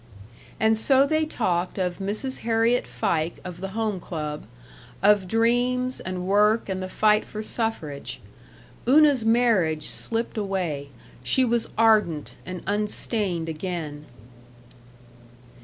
[0.59, 2.39] And so they talked of Mrs.
[2.39, 4.45] Harriet Fike of the Home Club,
[5.03, 8.19] of dreams and work and the fight for suffrage.
[8.87, 10.89] Una's marriage slipped away
[11.21, 14.07] she was ardent and unstained again.